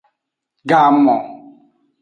Gamon. 0.69 1.21